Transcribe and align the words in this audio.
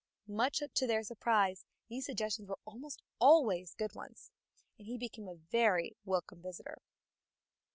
Much 0.25 0.63
to 0.73 0.87
their 0.87 1.03
surprise 1.03 1.63
these 1.87 2.07
suggestions 2.07 2.49
were 2.49 2.57
almost 2.65 3.03
always 3.19 3.75
good 3.75 3.93
ones, 3.93 4.31
and 4.79 4.87
he 4.87 4.97
became 4.97 5.27
a 5.27 5.35
very 5.35 5.95
welcome 6.05 6.41
visitor. 6.41 6.81